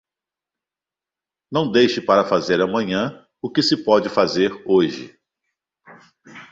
[1.51, 5.15] Não deixe para fazer amanhã o que se pode fazer hoje